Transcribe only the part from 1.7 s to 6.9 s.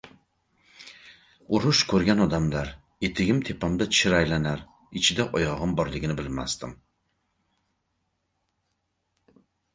ko‘rgan odamlar: «Etigim tepamda chir aylanar, ichida oyog‘im borligini bilmasdim...»